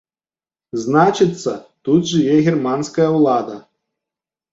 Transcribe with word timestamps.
Значыцца, 0.85 1.53
тут 1.87 2.01
жыве 2.13 2.37
германская 2.47 3.07
ўлада! 3.17 3.59